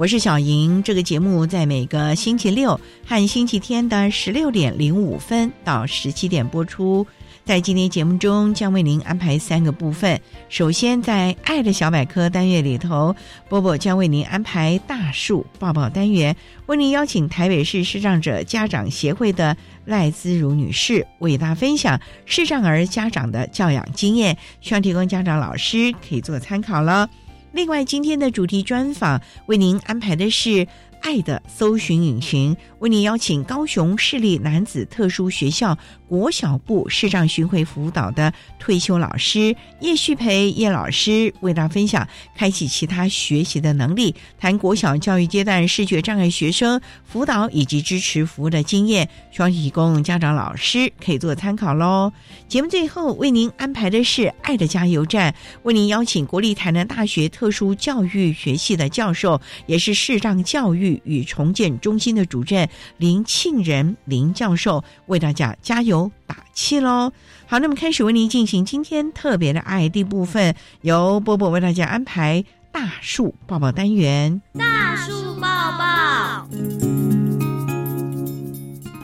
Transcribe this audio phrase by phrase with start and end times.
[0.00, 7.06] 我是小莹，这个节目在每个星期六和星期天的十六点零五分到十七点播出。
[7.44, 10.18] 在今天节目中，将为您安排三个部分。
[10.48, 13.14] 首先，在“爱的小百科”单元里头，
[13.46, 19.54] 波波将为您安排“大树抱抱”单元，为您邀请台北市视障者家长协会的
[19.84, 27.06] 赖姿如女士为大家分享视障儿家长的教养经验，希望提供家长老师可以做参考了。
[27.52, 30.66] 另外，今天的主题专访为您安排的是。
[31.02, 35.78] 爱的搜寻引擎为您邀请高雄市立男子特殊学校
[36.10, 52.12] 国小部视障巡回辅导的退休老师叶旭培叶老师为大家分享开启其他学习的能力，谈国小教育阶段视觉障碍学生辅导以及支持服务的经验，希望提供家长老师可以做参考喽。
[52.48, 55.32] 节目最后为您安排的是爱的加油站，
[55.62, 61.00] 为您邀请国立台南大学特殊教育学系的教授，也是视障教育。
[61.04, 67.12] 与重建中心的主任林庆仁林教授为大家加油打气喽！
[67.46, 74.40] 好，那么开始为您进行今天特别的爱的部分，由波波为大家安排大树抱抱单元。
[74.56, 76.48] 大树抱抱，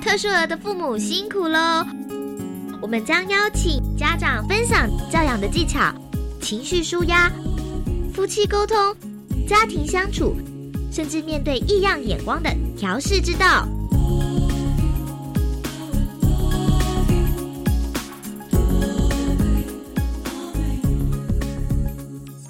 [0.01, 1.85] 特殊儿的父母辛苦喽！
[2.81, 5.93] 我们将邀请家长分享教养的技巧、
[6.41, 7.29] 情绪舒压、
[8.15, 8.77] 夫妻沟通、
[9.49, 10.37] 家庭相处。
[10.89, 13.69] 甚至面对异样眼光的调试之道。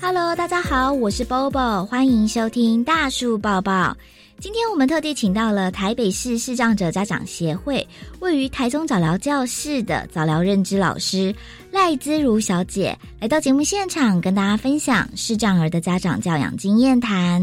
[0.09, 3.97] Hello，大家好，我是 Bobo，欢迎收听大树抱抱。
[4.39, 7.85] 今天我们特地请到了台北市视障者家长协会
[8.21, 11.35] 位于台中早疗教室的早疗认知老师
[11.73, 17.43] 赖姿如小姐，来到节目现场跟大家分享视障儿的家长教养经验谈。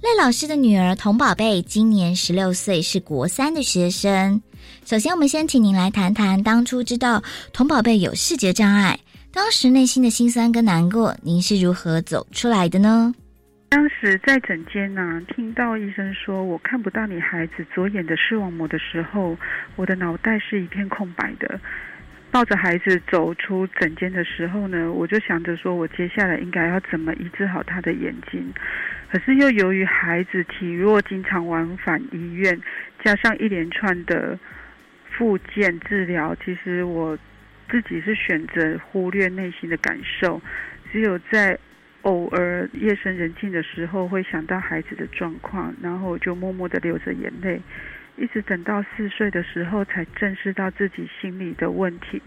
[0.00, 4.40] 赖老师的女儿童宝贝今年十六岁，是国三的学生。
[4.86, 7.22] 首先，我们先请您来谈谈当初知道
[7.52, 8.98] 童宝贝有视觉障碍，
[9.36, 13.12] 当时内心的心酸跟难过，您是如何走出来的呢？
[13.68, 19.36] 当时在诊间呢，听到医生说我看不到你孩子左眼的视网膜的时候，
[19.76, 21.60] 我的脑袋是一片空白的。
[22.30, 28.50] 抱着孩子走出诊间的时候呢，我就想着说我接下来应该要怎么医治好他的眼睛。
[29.12, 32.58] 可是又由于孩子体弱，经常往返医院，
[33.04, 34.38] 加上一连串的
[35.10, 37.16] 复健治疗，其实我
[37.68, 40.40] 自己是选择忽略内心的感受，
[40.92, 41.58] 只有在
[42.02, 47.60] 偶尔夜深人静的时候，会想到孩子的状况，然后就默默的流着眼泪，
[48.16, 52.22] 一直等到四岁的时候，才正视到自己心里的问题。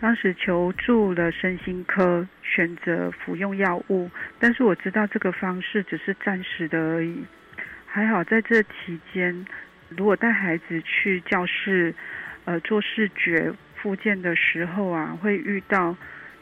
[0.00, 7.24] 当时求助了身心科，选择服用药物，但是我知道这个方式只是暂时的而已。
[7.86, 9.46] 还好在这期间，
[9.88, 11.94] 如果带孩子去教室，
[12.44, 15.96] 呃，做视觉复健的时候啊，会遇到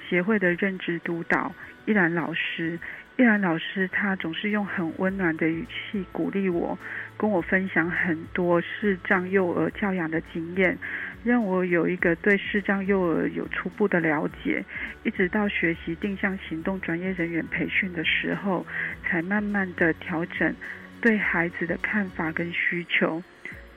[0.09, 1.53] 协会的认知督导
[1.85, 2.79] 依然老师。
[3.19, 6.79] 依然老师他总是用很温暖的语气鼓励我，
[7.17, 10.77] 跟我分享很多视障幼儿教养的经验。
[11.25, 14.63] 让我有一个对视障幼儿有初步的了解，
[15.03, 18.67] 一直到学习定向行动专业人员培训的时候，
[19.03, 20.55] 才慢慢的调整
[21.01, 23.23] 对孩子的看法跟需求。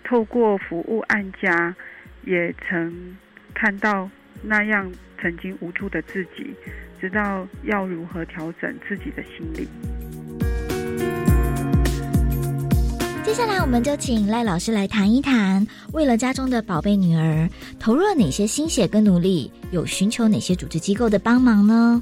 [0.03, 1.73] 透过服务案家，
[2.23, 3.17] 也曾
[3.59, 4.09] 看到
[4.41, 4.89] 那样
[5.21, 6.56] 曾经无助的自己，
[6.97, 9.67] 知道要如何调整自己的心理。
[13.21, 22.01] 接下来，我们就请赖老师来谈一谈，为了家中的宝贝女儿，投入了哪些心血跟努力，有寻求哪些组织机构的帮忙呢？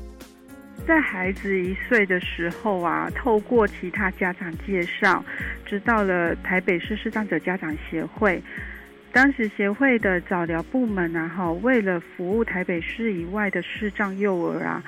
[0.87, 5.25] 在孩子一岁的时候啊，透过其他家长介绍，
[5.65, 8.39] 知道了台北市视障者家长协会。
[9.17, 14.83] 当时协会的早疗部门啊，哈，为了服务台北市以外的视障幼儿啊。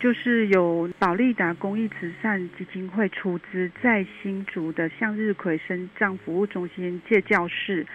[0.00, 7.86] 就是有保利达公益慈善基金会出资，在新竹的向日葵生障服务中心借教室，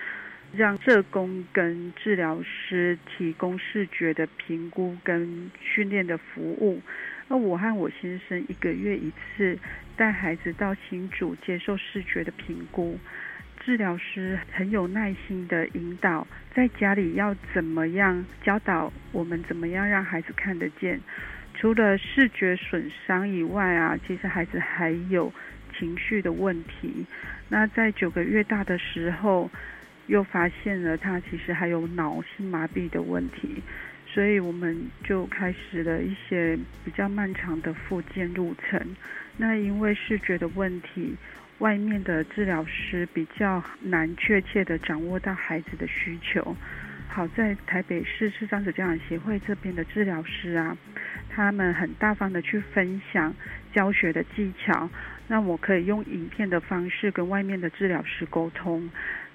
[0.54, 6.82] 让社工跟治疗师提供视觉的评估跟训练的服务。
[7.28, 9.60] 那我和我先生一个月一次
[9.98, 12.98] 带孩子到新竹接受视觉的评估，
[13.66, 21.02] 治疗师很有耐心的引导，在家里要怎么样教导我们怎么样让孩子看得见。
[21.56, 25.34] 除了视觉损伤以外啊，其实孩子还有
[25.76, 27.08] 情绪的问题。
[27.50, 29.50] 那在九个月大的时候，
[30.06, 33.64] 又发现了他其实还有脑性麻痹的问题，
[34.06, 38.96] 所以我们就开始了一些比较漫长的复健路程。
[39.38, 41.16] 那因为视觉的问题，
[41.60, 46.56] 外面的治疗师比较难确切的掌握到孩子的需求。
[47.08, 50.76] 好在台北市视障者家长协会这边的治疗师啊。
[51.30, 53.34] 他们很大方的去分享
[53.74, 54.90] 教学的技巧，
[55.28, 58.90] 那我可以用影片的方式跟外面的治疗师沟通，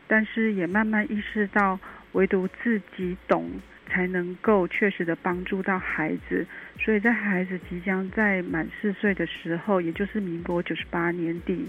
[0.06, 1.78] 但是也慢慢意识到，
[2.12, 3.50] 唯独自己懂
[3.86, 6.46] 才能够确实的帮助到孩子。
[6.78, 11.68] 所以在孩子即将在满四岁的时候，也就是民国九十八年底，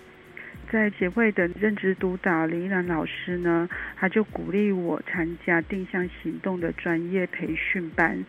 [0.69, 8.25] 在协会的任职督导林依兰老师呢，他就鼓励我参加定向行动的专业培训班，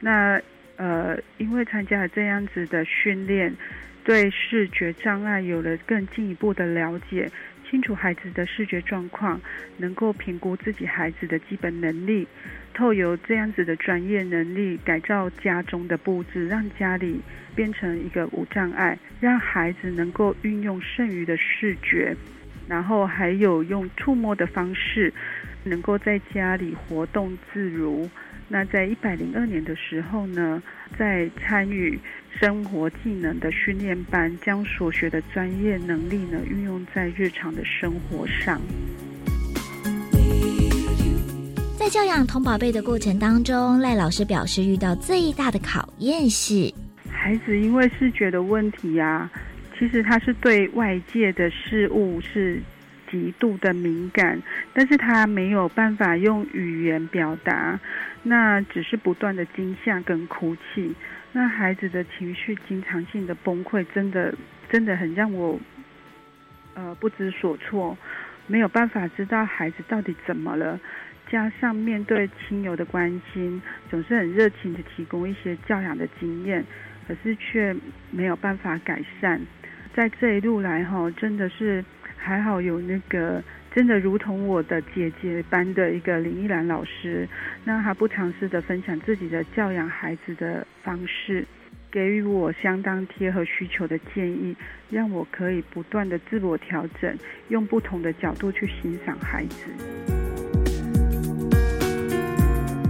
[0.00, 0.40] 那。
[0.80, 3.52] 呃，因为参加了这样子的训练，
[4.04, 7.28] 对视觉障碍有了更进一步的了解，
[7.70, 9.40] 清楚孩子的视觉状况，
[9.76, 12.26] 能够评估自己孩子的基本能力，
[12.72, 17.20] 透由这样子的专业能力改造家中的布置，让家里
[17.54, 22.16] 变成一个无障碍，让孩子能够运用剩余的视觉，
[22.68, 25.12] 然后还有用触摸的方式，
[25.64, 28.08] 能够在家里活动自如。
[28.50, 30.62] 那在一百零二年的时候呢，
[30.96, 31.98] 在参与
[32.38, 38.60] 生活技能的训练班，将所学的专业能力呢运用在日常的生活上。
[41.76, 46.72] 在教养童宝贝的过程当中，赖老师表示遇到最大的考验是，
[47.10, 49.30] 孩子因为视觉的问题啊，
[49.78, 52.60] 其实他是对外界的事物是。
[53.10, 54.38] 极度的敏感，
[54.74, 57.80] 但是他没有办法用语言表达，
[58.22, 60.94] 那只是不断的惊吓跟哭泣，
[61.32, 64.34] 那孩子的情绪经常性的崩溃，真的
[64.70, 65.58] 真的很让我，
[66.74, 67.96] 呃不知所措，
[68.46, 70.80] 没有办法知道孩子到底怎么了，
[71.30, 76.64] 加上面对亲友的关心，总是很热情的提供一些教养的经验，
[77.06, 77.74] 可是却
[78.10, 79.40] 没有办法改善，
[79.94, 81.84] 在这一路来哈，真的是。
[82.20, 83.42] 还好有那个
[83.74, 87.28] 真的如同我的姐姐般的一个林依兰老师，
[87.64, 91.46] 那她不尝试的分享自己的教养孩子的方式，
[91.90, 94.56] 给予我相当贴合需求的建议，
[94.90, 97.16] 让我可以不断的自我调整，
[97.48, 99.66] 用不同的角度去欣赏孩子。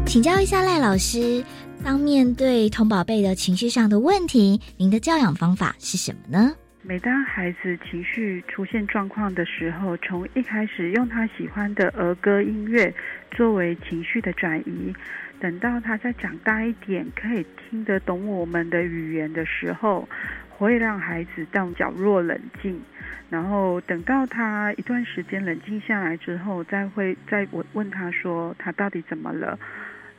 [0.06, 1.44] 请教一下赖老师，
[1.85, 6.54] 当面对童宝贝的情绪上的问题，您的教养方法是什么呢？
[6.88, 12.95] 每当孩子情绪出现状况的时候，从一开始用他喜欢的儿歌音乐
[13.30, 14.95] 作为情绪的转移，
[15.38, 20.09] 等到他再长大一点，可以听得懂我们的语言的时候，
[20.49, 22.80] 会让孩子到角落冷静，
[23.28, 29.59] 然后等到他一段时间冷静下来之后，再会再我问他说他到底怎么了。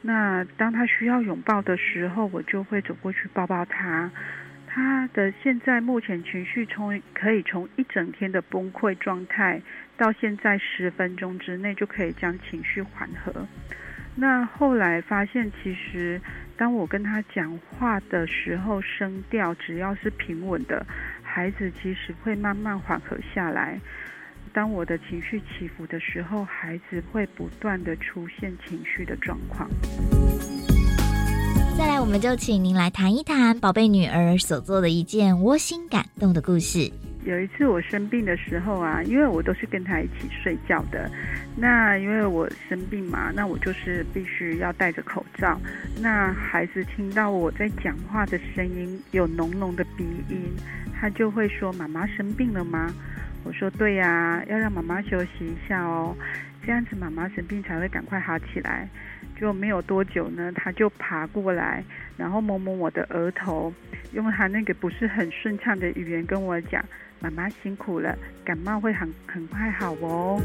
[0.03, 4.11] 那当他需要拥抱的时候，我就会走过去抱抱他。
[4.79, 9.61] 他的现在目前情绪从可以从一整天的崩溃状态，
[9.97, 13.45] 到现在十分钟之内就可以将情绪缓和。
[14.15, 16.21] 那后来发现，其实
[16.55, 20.85] 当我跟他讲话的时候，声调只要是平稳的，
[21.21, 23.77] 孩子其实会慢慢缓和下来。
[24.53, 29.69] 当我的情绪起伏的时候，孩子会不断的出现情绪的状况。
[31.79, 36.91] 再来，我们就请您来谈一谈宝贝女儿所做的一件窝心感动的故事。
[37.23, 41.09] 有一次我生病的时候啊，因为我都是跟她一起睡觉的，
[41.55, 45.57] 那因为我生病嘛，那我就是必须要戴着口罩。
[46.01, 50.53] 那孩子听到我在讲话的声音有浓浓的鼻音，
[50.99, 52.93] 他就会说：“妈妈生病了吗？”
[53.45, 56.13] 我说：“对呀，要让妈妈休息一下哦，
[56.65, 58.85] 这样子妈妈生病才会赶快好起来。”
[59.39, 61.81] 就没有多久呢，他就爬过来，
[62.17, 63.73] 然后摸摸我的额头，
[64.11, 66.83] 用他那个不是很顺畅的语言跟我讲
[67.21, 70.41] ：“妈妈辛苦了，感冒会很很快好哦。”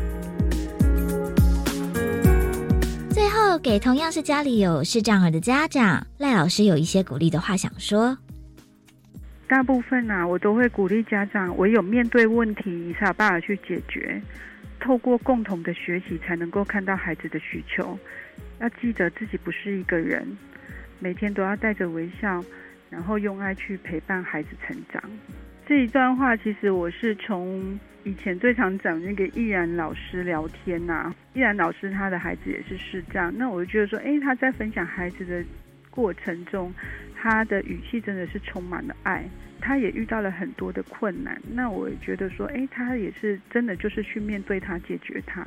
[3.10, 8.16] 最后，给同样是家里有视障儿的家长，赖老师有一些鼓励的话想说。
[9.48, 14.22] 大部分啊，我都会鼓励家长，唯有面对问题，你才有办法去解决。
[14.80, 17.98] 透过共同的学习，才能够看到孩子的需求。
[18.60, 20.26] 要记得自己不是一个人，
[20.98, 22.44] 每天都要带着微笑，
[22.90, 25.02] 然后用爱去陪伴孩子成长。
[25.66, 35.42] 这一段话其实我是从以前最常讲那个易然老师聊天呐，易然老师他的孩子也是视障，那我就觉得说，哎，他在分享孩子的
[35.90, 36.72] 过程中，
[37.14, 39.24] 他的语气真的是充满了爱。
[39.60, 45.42] 他也遇到了很多的困难，那我觉得说，哎，他也是真的就是去面对他，解决他。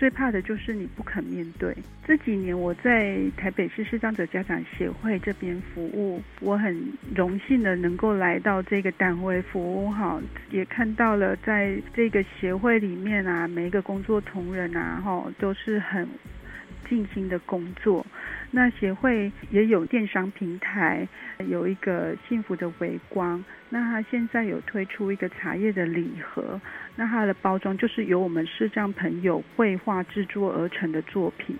[0.00, 1.76] 最怕的就是你不肯面对。
[2.06, 6.74] 这几年我在台北市视障者家长协会这边服务，我很
[7.14, 10.18] 荣幸的能够来到这个单位服务，哈，
[10.50, 16.08] 也看到了在这个协会里面啊，每一个工作同仁啊，哈，都是很
[16.88, 18.06] 尽心的工作。
[18.52, 21.06] 那协会也有电商平台，
[21.46, 23.44] 有一个幸福的微光。
[23.68, 26.60] 那它现在有推出一个茶叶的礼盒，
[26.96, 31.56] 那它的包装就是由我们视障朋友绘画制作而成的作品。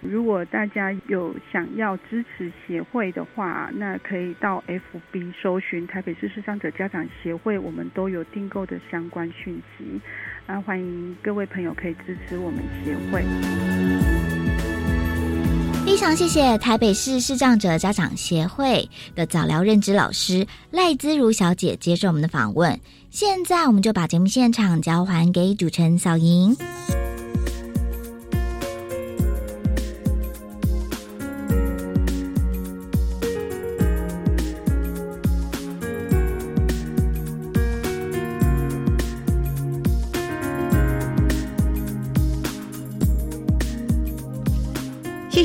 [0.00, 10.00] 如果大家有想要支持协会的话，那可以到 FB 搜寻台北市视障者家长协会，我们都有订购的相关讯息。
[10.46, 14.47] 那，欢迎各位朋友可以支持我们协会。
[15.98, 22.78] 非常谢谢台北市视障者家长协会的早疗认知老师赖姿如小姐接受我们的访问。
[23.10, 26.56] 现在，我们就把节目现场交还给主持人小莹。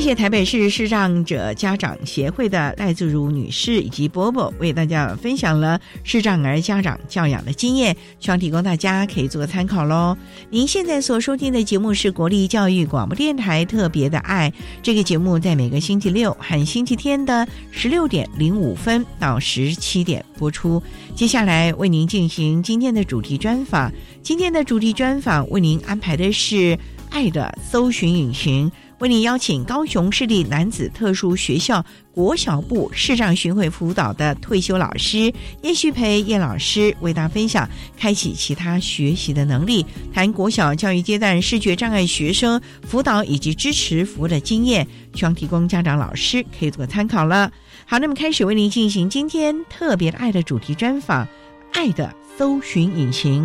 [0.04, 10.14] 谢谢台北市视障者家长协会的赖自如女士以及波波为大家分享了视障儿家长教养的经验，希望提供大家可以做个参考喽。
[10.50, 20.82] 您现在所收听的节目是国立教育广播电台特别的爱，这个节目在每个星期六和星期天的十六点零五分到十七点播出。
[21.14, 23.90] 接下来为您进行今天的主题专访，
[24.22, 28.70] 今天的主题专访为您安排的是爱的搜寻引擎。
[29.04, 35.30] 为您邀请高雄市立男子特殊学校国小部视障巡回辅导的退休老师
[35.60, 37.68] 叶旭培叶老师，为大家分享
[37.98, 42.58] 开启其他学习的能力，谈国小教育阶段视觉障碍学生
[42.88, 47.52] 辅导以及支持服务的经验，希望提供家长老师可以做个参考了。
[47.84, 51.26] 好，那么开始为您进行今天特别爱的主题专访，
[51.74, 53.44] 《爱的搜寻引擎》。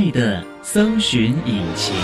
[0.00, 1.94] 爱的搜寻引擎。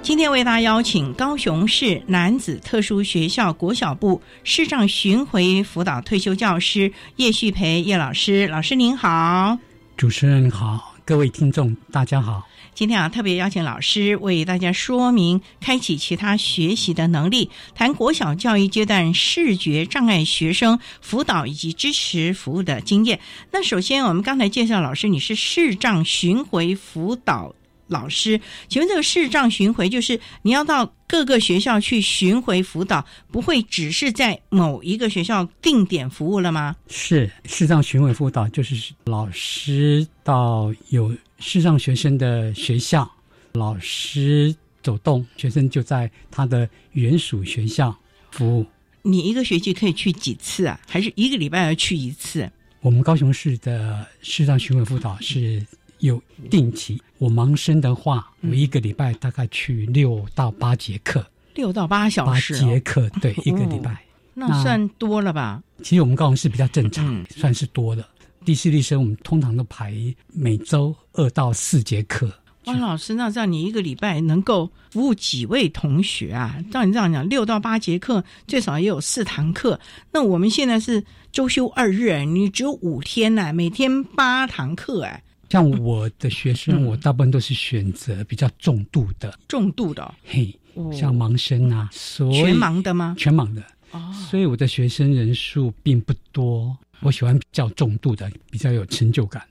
[0.00, 9.58] 今天为大家邀请高雄市男子特殊学校国小部视障巡回辅导退休教师叶旭培叶老师，老师您好，
[9.98, 12.48] 主持人你好，各位听众大家好。
[12.72, 23.20] 今天啊，特别邀请老师为大家说明开启其他学习的能力，谈国小教育阶段视觉障碍学生辅导以及支持服务的经验。
[23.50, 27.54] 那首先，我们刚才介绍老师，你是视障巡回辅导
[27.88, 36.76] 老师，请问这个视障巡回就是你要到各个学校去巡回辅导，不会只是在某一个学校定点服务了吗？
[36.88, 41.14] 是视障巡回辅导，就是老师到有。
[41.44, 43.10] 视障学生的学校，
[43.54, 47.92] 老师走动，学生就在他的原属学校
[48.30, 48.64] 服务。
[49.02, 50.80] 你一个学期可以去几次啊？
[50.86, 52.48] 还是一个礼拜要去一次？
[52.80, 55.66] 我们高雄市的视障巡回辅导是
[56.02, 57.00] 有定期。
[57.18, 64.04] 我盲生的话，我一个礼拜大概去六到八节课，六到八小时，八节课，对，一个礼拜，
[64.34, 65.62] 那算多了吧？
[65.82, 68.04] 其实我们高雄市比较正常，算是多的。
[68.44, 69.94] 地势力生我们通常都排
[70.32, 72.28] 每周二到四节课。
[72.64, 76.56] 汪老师，那这样你一个礼拜能够服务几位同学啊？
[76.72, 79.78] 照你这样讲，六到八节课，最少也有四堂课。
[80.10, 85.22] 那我们现在是周休二日，你只有五天呢，每天八堂课，哎。
[85.52, 90.50] 像我的学生，我大部分都是选择比较重度的，重度的，嘿，
[90.90, 93.14] 像盲生啊，所全盲的吗？
[93.18, 96.74] 全盲的哦，所以我的学生人数并不多。
[97.02, 99.46] 我喜欢比较重度的，比较有成就感。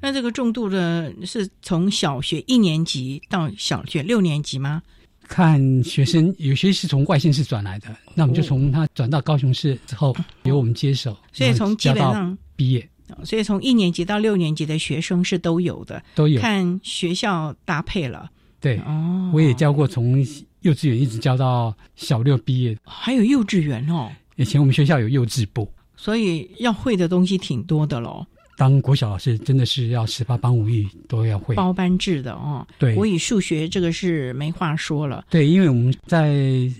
[0.00, 4.82] 那这个重度的是从小学一年级到小学六年级吗？
[5.28, 12.88] 看学生，有些是从外县市转来的，那我们就从他转到高雄市之后，由我们接手，所以从基本上毕业。
[13.24, 18.30] 所以从一年级到六年级的学生是都有的，都有看学校搭配了。
[18.60, 20.18] 对，哦我也教过从
[20.62, 24.10] 幼稚园一直教到小六毕业，还有幼稚园哦。
[24.36, 28.26] 以前我们学校有幼稚部，所以要会的东西挺多的喽。
[28.56, 32.64] 当国小老师真的是要十八般武艺都要会，包班制的哦。
[32.78, 35.24] 对，国语数学这个是没话说了。
[35.28, 36.32] 对，因为我们在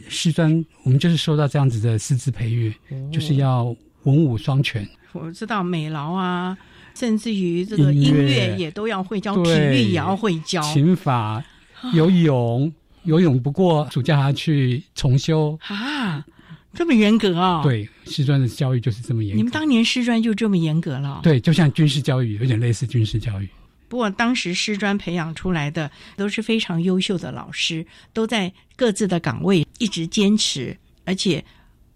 [0.09, 2.73] 师专，我们就是受到这样子的师资培育，
[3.13, 3.75] 就是要
[4.05, 4.89] 文武双全。
[5.13, 6.57] 我知道美劳啊，
[6.93, 11.45] 甚至于这个音乐也都要会教，体育也要会教，琴法、
[11.93, 12.73] 游泳，
[13.05, 16.25] 游泳不过暑假还要去重修啊，
[16.73, 17.63] 这么严格啊？
[17.63, 19.37] 对，师专的教育就是这么严。
[19.37, 21.21] 你们当年师专就这么严格了？
[21.23, 23.49] 对，就像军事教育，有点类似军事教育。
[23.87, 31.45] 不过当时师专培养出来的都是非常优秀的老师，都在各自的岗位一直坚持，而且。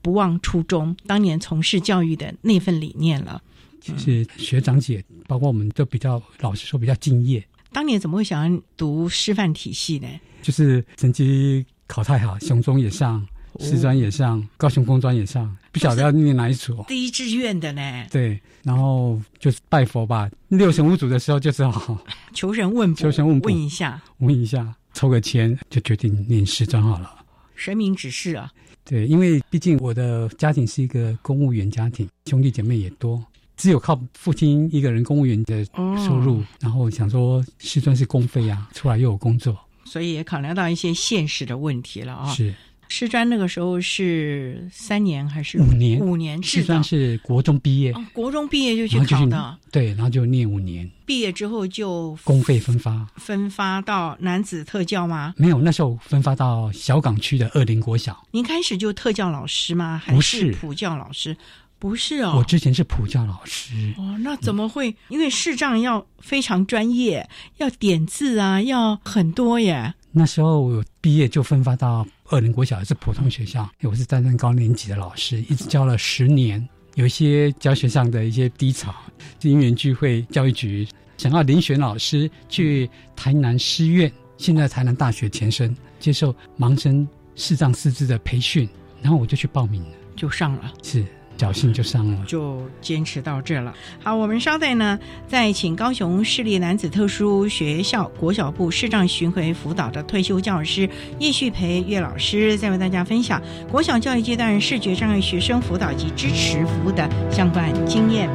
[0.02, 3.42] 不忘初衷，当年从事教育的那份理念了。
[3.80, 7.42] 其实学长姐，包括我们都比较老实说，比较敬业。
[7.72, 10.08] 当年怎么会想要读师范体系呢？
[10.42, 13.26] 就是成绩考太好，雄中也上，
[13.60, 16.84] 师专也上，高雄工专也上，不晓得要念哪一所。
[16.88, 18.06] 第一志愿的呢？
[18.10, 20.28] 对，然后就是拜佛吧。
[20.48, 21.98] 六神无主的时候，就是好
[22.32, 27.24] 求神问求神问问一下，问一下，抽个签就决定念师专好了。
[27.54, 28.52] 神明指示啊。
[28.88, 33.22] 对，因为毕竟我的家庭是一个公务员家庭，兄弟姐妹也多，
[33.54, 35.62] 只有靠父亲一个人公务员的
[36.06, 42.32] 收入，然后想说是算是公费啊，出来又有工作，所以也考量到一些现实的问题了啊。
[42.32, 42.54] 是。
[42.88, 46.00] 师专那个时候是三年还是五年？
[46.00, 50.88] 五年师专是国中毕业，国中毕业就去考的，对，然后就念五年。
[51.04, 55.34] 毕业之后就公费分发，分发到男子特教吗？
[55.36, 58.26] 没有，那时候分发到小港区的二林国小。
[58.30, 60.00] 您开始就特教老师吗？
[60.04, 61.36] 还是普教老师？
[61.78, 63.94] 不是哦，我之前是普教老师。
[63.96, 64.94] 哦，那怎么会？
[65.08, 69.94] 因为视障要非常专业，要点字啊，要很多耶。
[70.10, 73.68] 那时候我毕业就分发到二林国小，是普通学校。
[73.82, 76.66] 我是担任高年级的老师，一直教了十年。
[76.94, 78.94] 有一些教学上的一些低潮，
[79.42, 80.86] 因缘聚会，教育局
[81.16, 88.68] 想要遴选老师去台南师院，现在台南大学前身接受盲生视障师资的培训，
[89.00, 90.72] 然后我就去报名了，就上了。
[90.82, 91.04] 是。
[91.38, 93.72] 侥幸就上了，就坚持到这了。
[94.02, 94.98] 好，我们稍待呢，
[95.28, 100.88] 再请高雄市立男子特殊学校国小部视障巡回辅导的退休教师
[101.20, 108.28] 叶旭培岳老师，再为大家分享国小教育阶段视觉障碍学生辅导及支持服务的相关经验。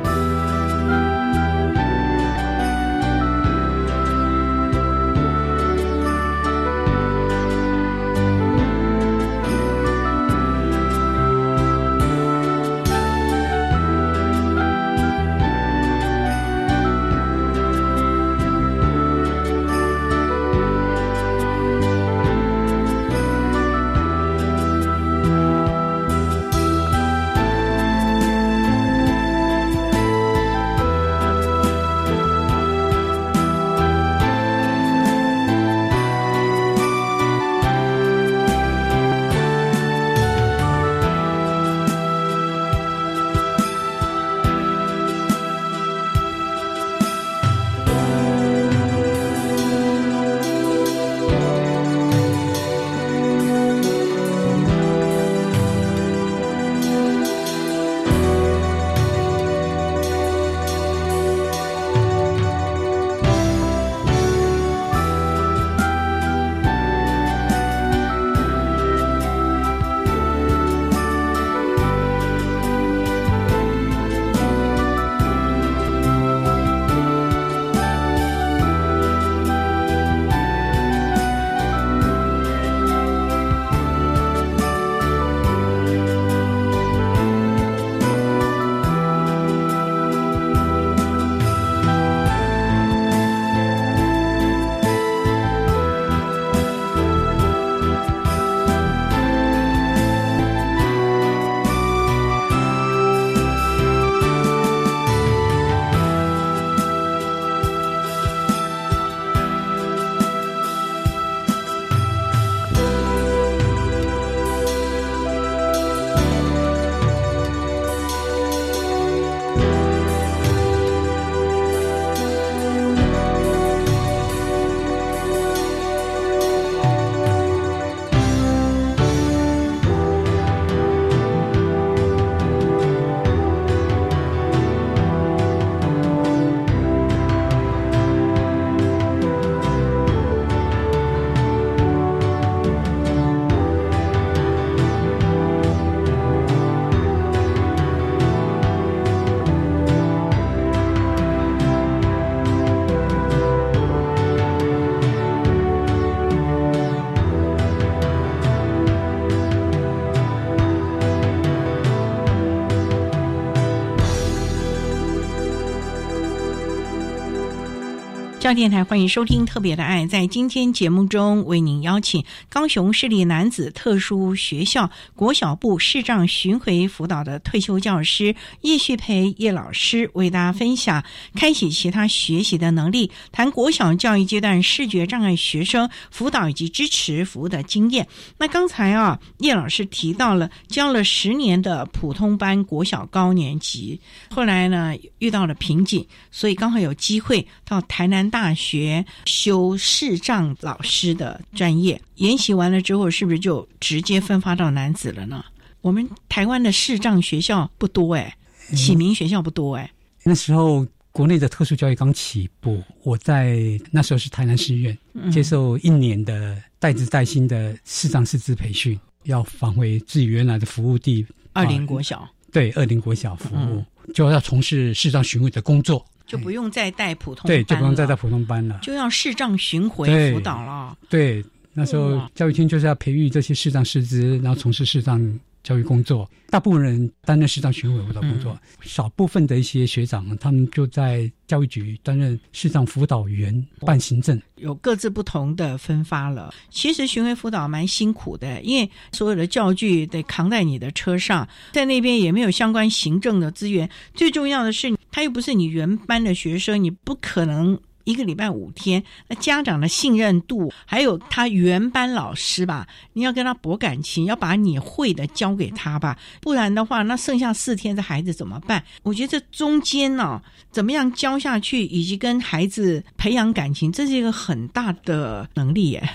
[168.43, 170.03] 教电台欢迎收听《特别的爱》。
[170.09, 181.01] 在今天节目中，为您邀请高雄市立男子特殊学校国小部视障巡回辅导的退休教师叶旭培叶老师，为大家分享
[181.33, 188.05] 开启其他学习的能力，谈国小教育阶段视觉障碍学生辅导以及支持服务的经验。
[188.37, 198.29] 那刚才啊，叶老师提到了教了十年的普通班国小高年级，后来呢遇到了瓶颈，所以刚好有机会到台南。
[198.33, 205.45] 大学修视障老师的专业，研习完了之后，是不是就直接分发到男子了呢？
[205.81, 208.35] 我们台湾的视障学校不多哎，
[208.75, 209.87] 启明学校不多哎。
[210.23, 214.97] 那时候国内的特殊教育刚起步，我在那时候是台南师院
[215.31, 226.03] 接受一年的带资带薪的视障师资培训，要返回自己原来的服务地二林国小，对二林国小服务，就要从事视障巡回的工作。
[226.25, 230.97] 就不用再带普通对，就不用再带普通班了，就要视障巡回辅导了。
[231.09, 236.29] 对，那时候教育厅就是要培育这些视障师资，然后从事视障教育工作。
[236.49, 244.39] 大部分人担任视障巡回辅导工作，少部分的一些学长，他们就在教育局担任视障辅导员，办行政。
[244.57, 246.53] 有各自不同的分发了。
[246.69, 253.89] 其实巡回辅导蛮辛苦的，因为所有的教具得扛在你的车上，在那边也没有相关行政的资源。
[254.13, 254.93] 最重要的是。
[255.13, 259.01] 他又不是你原班的学生，你不可能一个礼拜五天。
[259.27, 268.83] 那家长的信任度，还有他原班老师吧，你要跟他博感情，要把你会的教给他吧，不然的话，那剩下四天的孩子怎么办？
[269.03, 276.09] 我觉得这中间呢，怎么样教下去，以及跟孩子培养感情，这是一个很大的能力耶。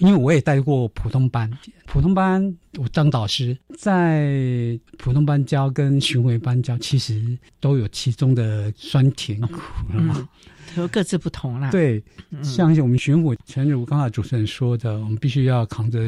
[0.00, 1.50] 因为我也带过普通班，
[1.86, 9.60] 普通班我当导师，在普通班教跟巡回班教，其实都有其中的酸甜苦
[9.92, 10.28] 了嘛，
[10.74, 11.70] 都各自不同啦。
[11.70, 12.02] 对，
[12.42, 16.00] 像我们巡回，正如刚才主持人说的，我们必须要扛着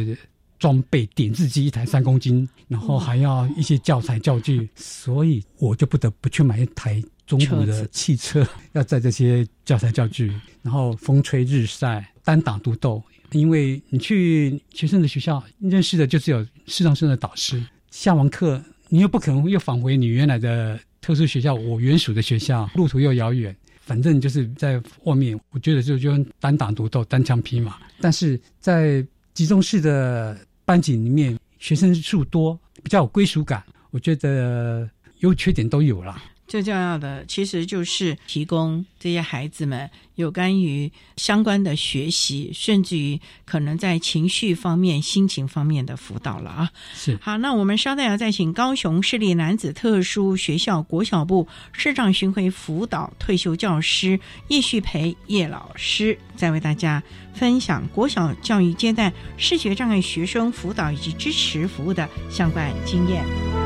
[0.59, 13.03] 装备，点字机一台三公斤，然后还要一些教材教具，所以我就不得不去买一台中古的汽车，要载这些教材教具，然后风吹日晒，单打独斗。
[13.33, 27.79] 因为你去学生的学校认识的就只有视障生的导师，下完课你又不可能又返回你原来的特殊学校，我原属的学校，路途又遥远，反正就是在外面，我觉得就就单打独斗，单枪匹马。
[28.01, 34.89] 但是在集中式的班级里面，学生数多，比较有归属感，我觉得
[35.21, 36.23] 优缺点都有了。
[36.49, 46.71] 最重要的其实就是提供这些孩子们有关于相关的学习，甚至于可能在情绪方面、心情方面的辅导了啊。
[46.95, 57.03] 是好，那我们稍待要再请高雄市立男子特殊学校国小部市长巡回辅导退休教师叶旭培叶老师，再为大家
[57.33, 63.62] 分享国小教育阶段视觉障碍学生辅导以及支持服务的相关经验。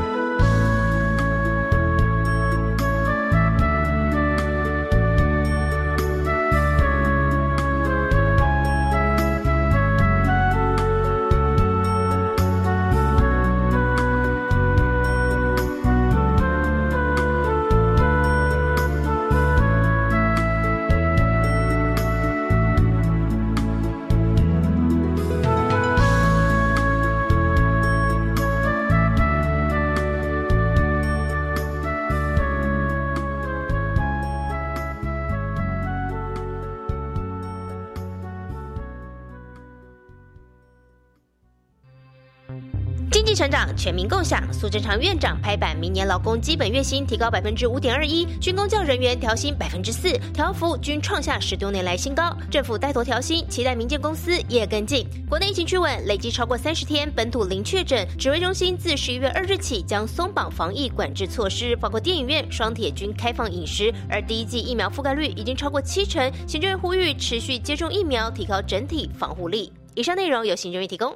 [43.87, 52.35] 全民共享，苏贞昌院长拍板，明年劳工基本月薪提高百分之五点二一，军工教人员调薪百分之四，调幅均创下十多年来新高。
[52.51, 55.07] 政府带头调薪，期待民间公司也跟进。
[55.29, 58.05] 国内疫情趋稳，累计超过三十天本土零确诊。
[58.19, 63.93] 指挥中心自十一月二日起将松绑防疫管制措施，包括电影院、双铁均开放饮食。
[64.09, 69.71] 而第一季疫苗覆盖率已经超过七成，行政院呼吁持续接种疫苗，提高整体防护力。
[69.95, 71.15] 以上内容由行政院提供。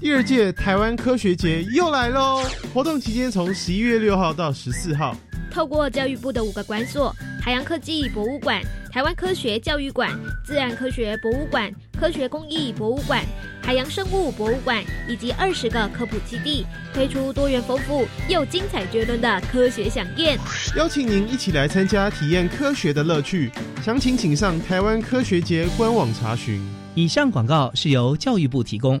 [0.00, 2.40] 第二届台湾科学节又来喽！
[2.72, 5.16] 活动期间从十一月六号到十四号。
[5.50, 13.24] 透过教育部的五个馆所——海洋科技博物馆、台湾科学教育馆、自然科学博物馆、科学工艺博物馆、
[13.60, 20.38] 海洋生物博物馆以及二十个科普基地，推出多元丰富又精彩绝伦的科学飨宴，
[20.76, 23.50] 邀请您一起来参加体验科学的乐趣。
[23.82, 26.62] 详情请上台湾科学节官网查询。
[26.94, 29.00] 以上广告是由教育部提供。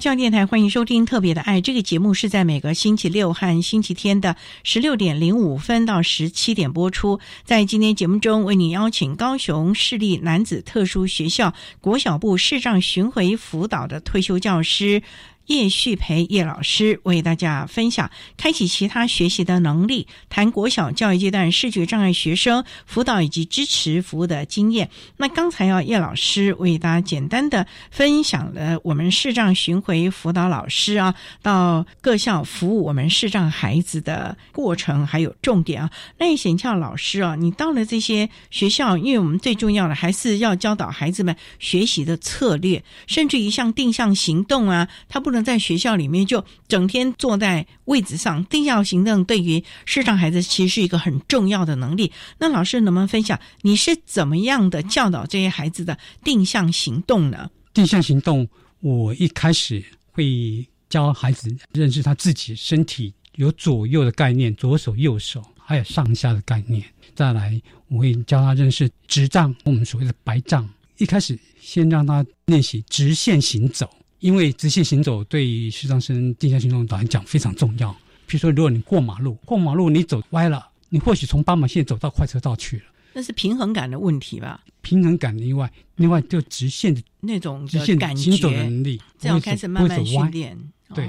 [0.00, 4.34] 教电台欢迎收听《特别的爱》这个节目，是在每个星期六和星期天的
[4.64, 7.20] 十六点零五分到十七点播出。
[7.44, 15.02] 在今天节目中，为您邀请高雄市立男子特殊学校国小部视障巡回辅导的退休教师。
[15.50, 24.88] 叶旭培叶老师为大家分享开启其他学习的能力，谈国小教育阶段视觉障碍学生辅导以及支持服务的经验。
[25.16, 35.90] 那刚才要叶老师为大家简单的分享了我们视障巡回辅导老师啊，到各校服务我们视障孩子的过程还有重点啊。
[36.16, 45.39] 那也请教老师啊，你到了这些学校，因为我们最重要的还是要教导孩子们学习的策略，甚至一项定向行动啊，他不能。
[45.42, 52.12] 在学校里面就整天坐在位置上，定向行动对于视障孩子其实是一个很重要的能力。
[52.38, 57.50] 那老师能不能分享你是怎么样的教导这些孩子的定向行动呢？
[57.72, 58.48] 定向行动，
[58.80, 66.84] 我一开始会教孩子认识他自己身体有左右的概念，左手右手还有上下的概念。
[67.14, 70.68] 再来，我会教他认识直障，我们所谓的白障。
[70.98, 73.88] 一开始先让他练习直线行走。
[74.20, 77.92] 因为直线行走对视障生定向行动来讲非常重要。
[78.26, 84.62] 比如说，如果你过马路，过马路你走歪了，你或许从斑马线走到快车道去了，那是平衡感的问题吧？
[84.82, 90.56] 平衡感另外，另外就直线的那种直线行走的能力，这样开始慢慢训练。
[90.94, 91.06] 对，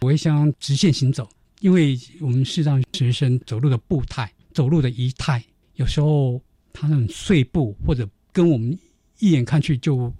[0.00, 1.28] 我会想直线行走，
[1.60, 5.42] 因为我们视障学生走路的步态、走路的仪态，
[5.74, 6.40] 有时候
[6.72, 8.78] 他那种碎步或者跟我们
[9.18, 10.12] 一眼看去就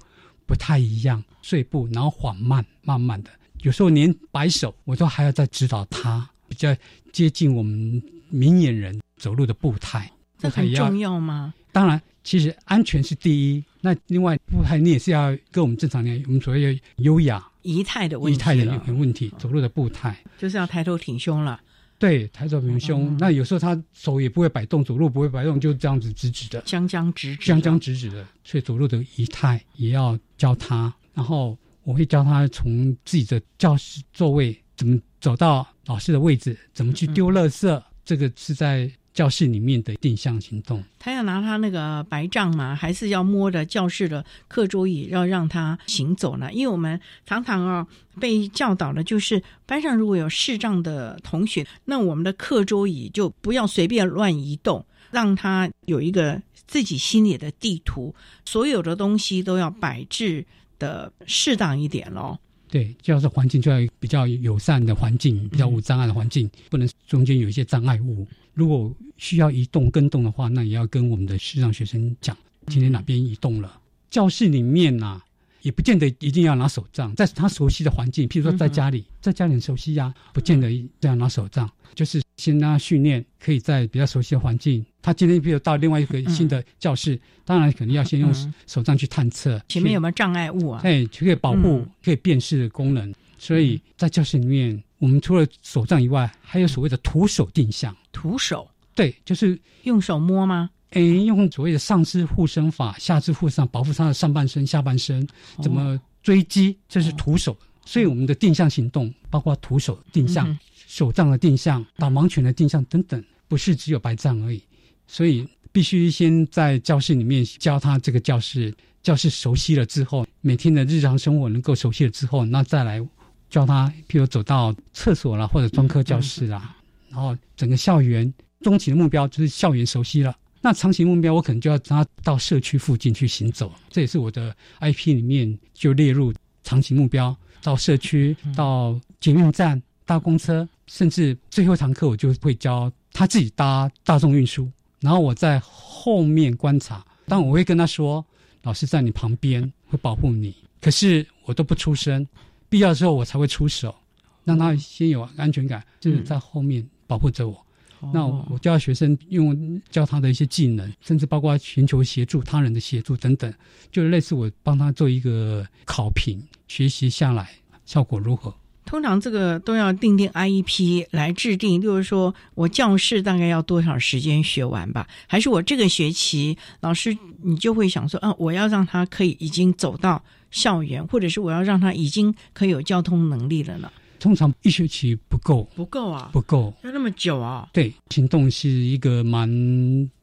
[0.45, 1.23] 不太一样。
[1.47, 3.31] 碎步，然后缓慢、慢慢的，
[3.63, 6.75] 有时候连摆手，我都还要再指导他，比较
[7.13, 10.11] 接近我们明眼人走路的步态。
[10.39, 11.55] 这很重要吗？
[11.71, 13.63] 当然，其实安全是第一。
[13.81, 21.61] 那另外步态，你也是要跟我们正常人，我们所谓的优雅仪态的问题仪态的问题，走路的步态就是要抬头挺胸了。
[21.97, 23.17] 对，抬头挺胸。
[23.21, 28.27] 那有时候他手也不会摆动，走路不会摆动，就这样子直直的，僵僵直直，僵僵直直的。
[28.43, 30.93] 所以走路的仪态也要教他。
[31.17, 37.83] 然后我会教他从自己的教室座位怎么走到老师的位置，怎么去丢垃圾。
[38.05, 40.85] 这个是在教室里面的定向行动。
[40.99, 42.75] 他要拿他那个白杖吗？
[42.75, 46.53] 还是要摸着教室的课桌椅，要让他行走呢？
[46.53, 47.87] 因为我们常常啊
[48.21, 60.45] 被教导的就是班上如果有视障的同学，那我们的课桌椅就不要随便乱移动，让他有一个自己心里的地图，所有的东西都要摆置。
[60.79, 62.37] 的适当一点喽，
[62.69, 68.27] 对，教室环境就要比较友善的环境，比较无障碍的环境，不能中间有一些障碍物。
[68.55, 72.37] 如果需要移动跟动的话，那也要跟我们的视障学生讲，
[72.67, 73.81] 今天哪边移动了。
[74.09, 75.21] 教室里面呐，
[75.67, 84.87] 也不见得一定要拿手杖，在他熟悉的环境，譬如说在家里，在家里很熟悉呀，不见得这样拿手杖，就是先让他训练，可以在比较熟悉的环境。
[85.03, 88.33] 他今天比如到另外一个新的教室，当然肯定要先用
[88.69, 90.81] 手杖去探测前面有没有障碍物啊？
[90.85, 93.13] 哎，可以保护、可以辨识的功能。
[93.37, 97.93] 所以在教室里面，我们除了手杖以外，还有所谓的徒手定向。
[98.13, 98.71] 徒手？
[98.95, 100.71] 对，就是用手摸吗？
[100.91, 105.27] 哎，用所谓的上肢护身法、下肢护上，保护他的上半身、下半身。
[105.63, 106.77] 怎么追击？
[106.89, 107.57] 这是徒手。
[107.85, 114.61] 所以我们的定向行动，包括徒手定向、手杖的定向、导盲犬的定向等等，不是只有白杖而已。
[115.07, 123.01] 所以必须先在教室里面教他这个教室，教室熟悉了之后，每天的日常生活能够熟悉了之后，那再来
[123.49, 126.77] 教他，譬如走到厕所啦，或者专科教室啊，
[127.09, 130.37] 然后整个校园终极的目标就是校园熟悉了。
[130.61, 136.33] 那长期目标，我可能就要让他到社区附近去行走，这也是我的 IP 里面就列入
[136.65, 148.25] 长期目标，到社区、到捷运站、搭公车，甚至最后一堂课我就会教他自己搭大众运输，然后我在后面观察，但我会跟他说，
[148.63, 152.27] 老师在你旁边会保护你，可是我都不出声，
[152.69, 153.95] 必要的时候我才会出手，
[154.43, 157.66] 让他先有安全感，就是在后面保护着我。
[158.13, 163.53] 那我教学生用教他的一些技能，甚至包括寻求协助他人的协助等等，
[163.91, 167.51] 就类似我帮他做一个考评，学习下来
[167.85, 168.55] 效果如何？
[168.85, 175.09] 通常这个都要定定 IEP 来制定，就是说我教室大概要多少时间学完吧？
[175.27, 183.91] 还是我这个学期老师你就会想说，啊，我要让他可以已经走到校园，或者是我要让他已经可以有交通能力了呢？
[184.19, 187.69] 通常一学期不够，不够啊，不够，要那么久啊？
[187.73, 189.49] 对，行动是一个蛮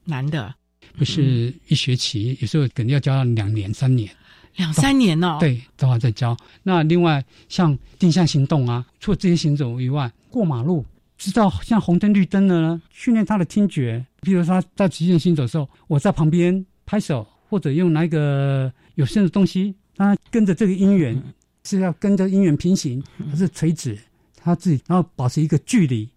[0.05, 0.53] 难的，
[0.97, 4.09] 不是一学期，有时候肯定要教两年、三年，
[4.57, 5.37] 两三年哦。
[5.39, 6.35] 对，都要再教。
[6.63, 10.85] 那另外像定向行动啊，除了这些行走以外，过马路，
[11.17, 14.05] 知道像红灯绿灯的呢，训练他的听觉。
[14.21, 21.21] 比如他在极限行走的时候，我在旁边拍手，或者用那一个有声的东西，让他跟着这个音源。
[21.63, 23.97] 是要跟着音源平行，还是垂直？
[24.35, 26.09] 他自己然后保持一个距离，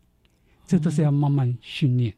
[0.67, 2.13] 这都是要慢慢训练。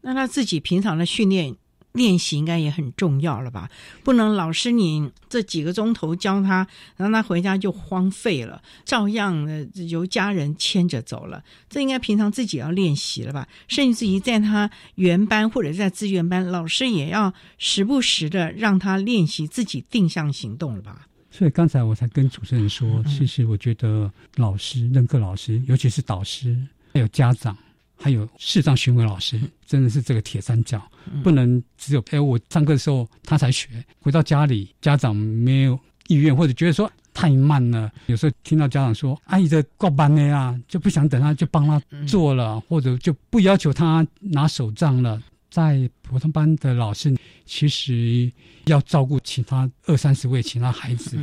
[0.00, 1.54] 那他自己平常的训练
[1.92, 3.70] 练习应该也很重要了吧？
[4.02, 6.66] 不能老师你这几个钟头教他，
[6.96, 11.44] 让他回家就荒废了，照样的由家人牵着走了。
[11.68, 13.46] 这应该平常自己要练习了吧？
[13.68, 21.06] 甚至于在他原班或者在资源班，老师也要时不时的让他练习自己定向行动了吧？
[21.32, 26.54] 所以刚才我才跟主持人说，其实我觉得老师、任课老师，尤其是导师，
[26.92, 27.56] 还有家长，
[27.96, 30.86] 还有视障巡回老师，真的是这个铁三角，
[31.24, 33.66] 不能只有哎我上课的时候他才学，
[34.00, 45.20] 回到家里家长没有意愿或者觉得说太慢了，有时候听到家长说阿姨的挂班的呀，就不想等他就帮他做了，或者就不要求他拿手账了。
[45.52, 48.32] 在普通班的老师，其实
[48.64, 51.18] 要照顾其他二三十位其他孩子，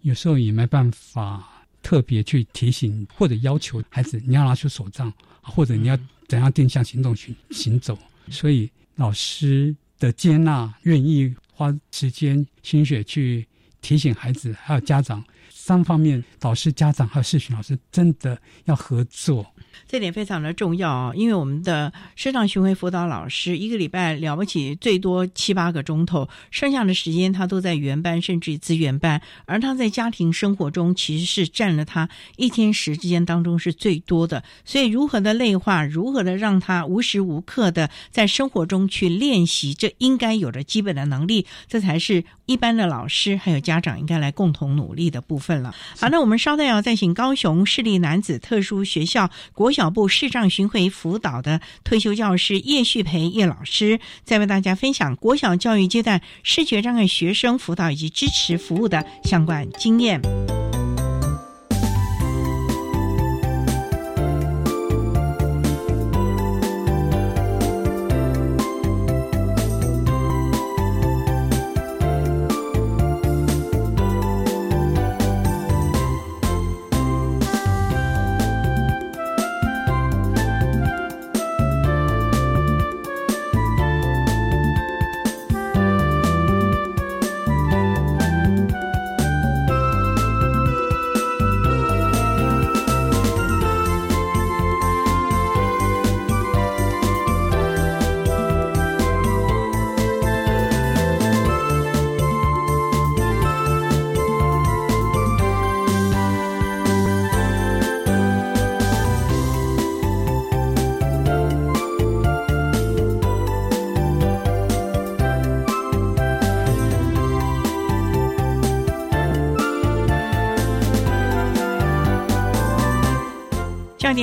[0.00, 1.46] 有时候也没办法
[1.82, 7.98] 特别去提醒或者要求孩子，你要拿出手杖，或者你要怎样定向行动去行走。
[8.30, 13.46] 所以老师的接纳，愿意花时间心血去
[13.82, 19.44] 提醒孩子，还有家长三方面，导师、家长还有视讯老师，真的要合作。
[19.88, 34.42] 这点非常的重要啊，因为我们的师长巡回辅导老师一个礼拜了不起最多七八个钟头，剩下的时间他都在原班甚至于资源班，而他在家庭生活中其实是占了他一天时间当中是最多的。
[34.64, 45.74] 所以如何的内化，如何的让他无时无刻的在生活中去练习这应该有的基本的能力，这才是一般的老师还有家长应该来共同努力的部分了。
[45.98, 60.20] 好，那我们稍待要再请高雄市立男子特殊学校国小部视障巡回辅导的退休教师叶旭培叶老师，再为大家分享国小教育阶段视觉障碍学生辅导以及支持服务的相关经验。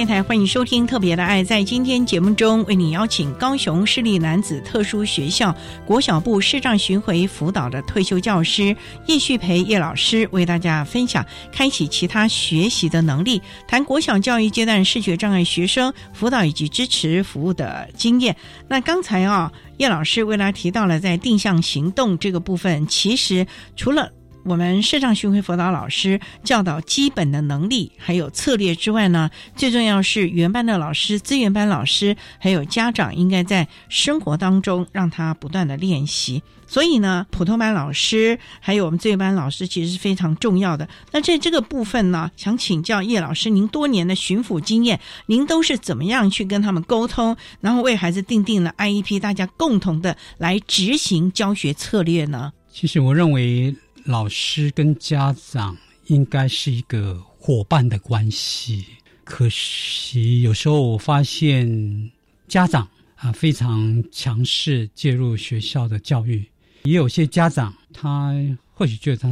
[0.02, 1.44] 电台欢迎收听《特别的爱》。
[1.46, 8.76] 在今天节目中，为你邀请高雄市立男子特殊学校国小部视障巡回辅导的退休教师
[9.06, 18.36] 叶旭培叶老师，为大家分享开启其他学习的能力，谈国小教育阶段视觉障碍学生辅导以及支持服务的经验。
[18.68, 23.46] 那刚才啊，叶老师为大家提到了在定向行动这个部分，其实
[23.76, 24.12] 除了
[24.44, 36.42] 我们视障巡回辅导老师教导基本的能力还有策略之外呢，最重要是原班的老师、资源班老师还有家长应该在生活当中让他不断的练习。
[36.66, 40.88] 所以呢，普通班老师还有我们资源班老师其实是非常重要的。
[41.12, 52.54] 那在这个部分呢，想请教叶老师，您多年的巡抚经验，您都是怎么样去跟他们沟通，然后为孩子定定了 IEP，大家共同的来执行教学策略呢？
[52.72, 53.76] 其实我认为
[54.06, 55.78] 老师跟家长
[56.08, 58.86] 应该是一个伙伴的关系，
[59.24, 62.12] 可惜有时候我发现
[62.48, 66.44] 家长啊非常强势介入学校的教育。
[66.84, 68.34] 也有些家长，他
[68.74, 69.30] 或许觉得他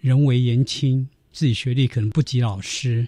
[0.00, 3.06] 人为言轻，自己学历可能不及老师，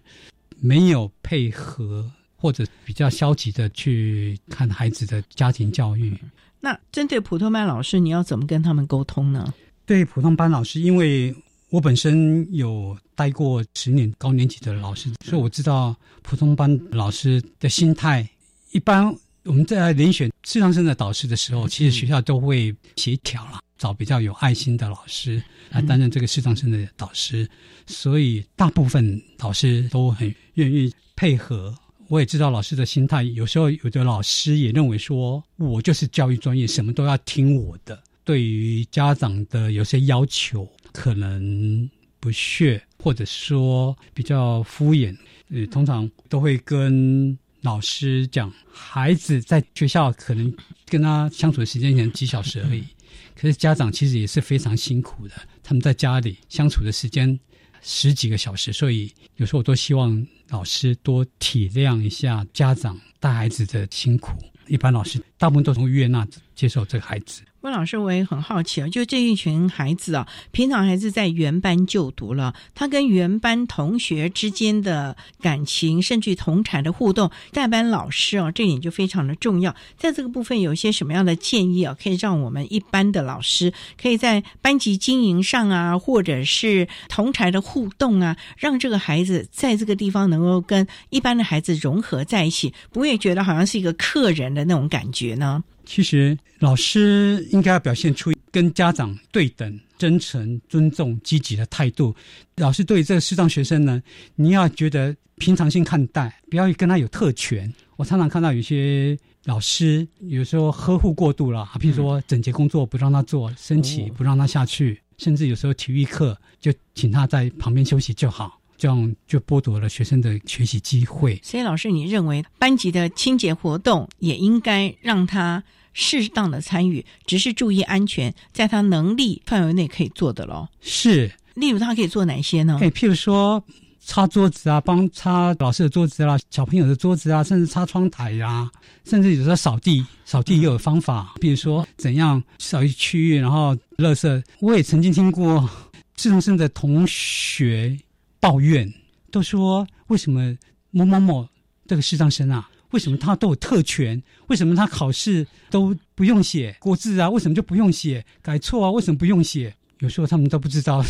[0.58, 6.16] 没有配合，或者比较消极的去看孩子的家庭教育。
[6.60, 9.54] 那针对普通班老师，你要怎么跟他们沟通呢？
[9.88, 11.34] 对普通班老师，因为
[11.70, 18.28] 我本身有待过十年高年级的老师，所以我知道普通班老师的心态。
[18.72, 19.10] 一般
[19.44, 23.60] 我们在遴选适当生的导师的时候，其实学校都会协调了。
[23.78, 27.48] 找比较有爱心的老师来担任这个视障生的导师，
[27.86, 31.74] 所以大部分老师都很愿意配合。
[32.08, 37.98] 我也知道老师的心态，有时候有的老师也认为说，我就是教育专业，什么都要听我的。
[38.28, 41.88] 对于家长的有些要求，可能
[42.20, 45.16] 不屑，或者说比较敷衍。
[45.48, 50.54] 呃，通常都会跟老师讲，孩子在学校可能
[50.84, 52.84] 跟他相处的时间可能几小时而已。
[53.34, 57.40] 可是家长其实也是非常辛苦的，他们在家里相处的时间
[57.80, 64.32] 十几个小时，所以有时候我都希望老师多体谅一下家长带孩子的辛苦。
[64.66, 67.40] 一般老师大部分都从悦纳接受这个孩子。
[67.62, 79.74] 温老师，我也很好奇啊，就这一群孩子啊，平常还是在原班就读了，他跟原班同学之间的感情，甚至同产的互动，代班老师啊，这点就非常的重要。
[79.96, 95.64] 在这个部分，有一些什么样的建议啊，可以让我们一般的老师可以在班级经营上啊，或者是同台的互动啊，让这个孩子在这个地方能够跟一般的孩子融合在一起，不会觉得好像是一个客人的那种感觉呢？
[95.88, 102.14] 其实，老师应该要表现出跟家长对等、真诚、尊重、积极的态度。
[102.56, 104.00] 老师对这个视障学生呢，
[104.34, 107.72] 你要觉得平常心看待，不要跟他有特权。
[107.96, 121.40] 我常常看到有些老师有时候呵护过度了，譬如说整洁工作不让他做，升旗不让他下去，甚至有时候体育课就请他在旁边休息就好，这样就剥夺了学生的学习机会。
[121.42, 125.64] 所以，老师，你认为班级的清洁活动也应该让他？
[125.92, 130.68] 适当的参与，只是注意安全，在他能力范围内可以做的喽。
[130.80, 132.78] 是，例如他可以做哪些呢？
[132.80, 133.62] 哎，譬如说
[134.00, 138.70] 擦桌子啊，帮擦老师的桌子啦，小朋友的桌子啊，甚至擦窗台呀，
[139.04, 141.34] 甚至有时候扫地，扫地也有方法。
[141.40, 144.42] 比如说怎样扫一区域，然后垃圾。
[144.60, 145.68] 我也曾经听过
[146.14, 147.98] 智能生的同学
[148.40, 148.92] 抱怨，
[149.30, 150.56] 都说为什么
[150.90, 151.46] 某某某
[151.86, 152.68] 这个视障生啊？
[152.90, 154.22] 为什么他都有特权？
[154.48, 157.28] 为什么他考试都不用写国字啊？
[157.28, 158.90] 为什么就不用写改错啊？
[158.90, 159.74] 为什么不用写？
[160.00, 161.04] 有时候他们都不知道，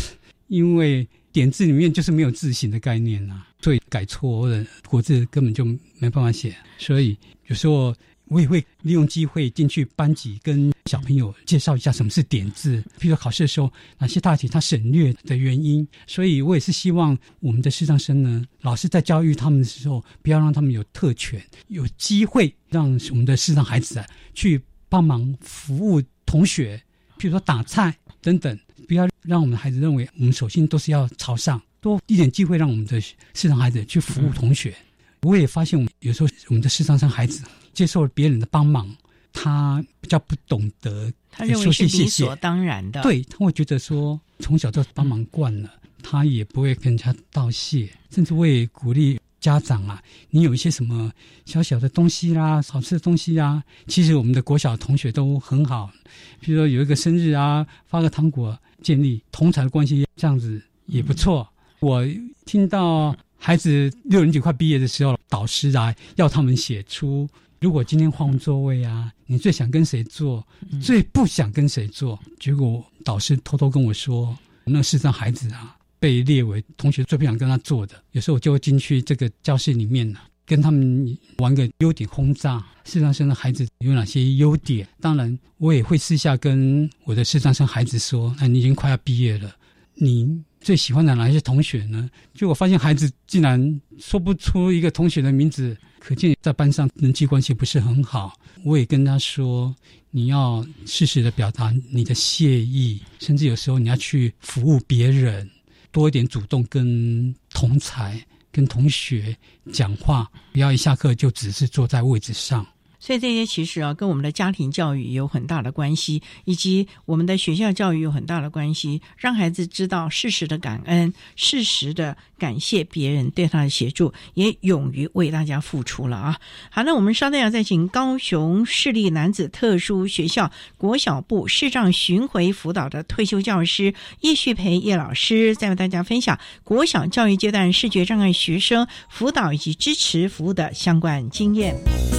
[0.47, 5.63] 因为点字里面就是没有字形的概念啊，所以改错或者国字根本就
[5.97, 6.55] 没办法写。
[6.77, 7.17] 所以
[7.47, 7.95] 有时候。
[8.29, 15.85] 我也会利用机会进去班级跟小朋友介绍一下什么是点字，比如考试的时候哪些大题他省略的原因。
[16.07, 26.81] 所以我也是希望我们的视障生呢，老师在教育他们的时候，不要让他们有特权，有机会让我们的视障孩子啊去帮忙服务同学，
[27.17, 28.57] 譬如说打菜等等，
[28.87, 34.75] 不要让我们的孩子认为我们首先都是要朝上，多一点机会让我们的视障孩子去服务同学。
[35.21, 37.43] 我也发现，有时候我们的视障生孩子。
[37.73, 38.89] 接受别人的帮忙，
[39.33, 43.01] 他比较不懂得，他认为是理所当然的。
[43.01, 45.69] 对他会觉得说，从小就帮忙惯了，
[46.01, 47.89] 他也不会跟人家道谢。
[48.09, 50.01] 甚至会鼓励家长啊，
[50.31, 51.11] 你有一些什么
[51.45, 55.91] 小小的东西啦，好吃的东西啊，其实我们的国小同学都很好。
[56.39, 61.47] 比如说有一个生日啊，发个糖果，建立同才的关系，这样子也不错。
[61.81, 62.03] 我
[62.45, 67.29] 听到孩子六年级快毕业的时候，导师来要他们写出。
[67.61, 70.45] 如果今天换座位啊，你最想跟谁坐？
[70.81, 72.17] 最不想跟谁坐？
[72.39, 78.01] 结果导师偷偷跟我说，那视障孩子啊，被列为同学最不想跟他坐的。
[78.11, 82.63] 有时候我就会进去这个教室里面呢，跟他们玩个优点轰炸。
[82.85, 84.87] 视障生的孩子有哪些优点？
[84.99, 89.53] 当然，我也会私下跟我的视障生孩子说：，那你已经快要毕业了，
[89.95, 92.09] 你最喜欢的哪一些同学呢？
[92.33, 98.33] 就我发现孩子竟然说不出一个同学的名字，可见在班上人际关系不是很好。
[98.63, 99.75] 我也跟他说，
[100.11, 105.49] 你要适时的表达你的谢意，甚至有时候你要去服务别人，
[105.91, 108.19] 多一点主动跟同才、
[108.51, 109.35] 跟同学
[109.71, 112.65] 讲话，不要一下课就只是坐在位置上。
[112.99, 119.01] 所以这些其实啊，跟我们的家庭教育有很大的关系，以及我们的学校教育有很大的关系。
[119.17, 126.37] 让孩子知道适时的感恩，适时的感谢别人对他的协助，也勇于为大家付出了啊。
[126.69, 142.18] 好，那我们稍待要再请高雄市立男子特殊学校国小部视障巡回辅导的退休教师叶旭培叶老师，再为大家分享国小教育阶段视觉障碍学生辅导以及支持服务的相关经验。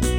[0.00, 0.15] 电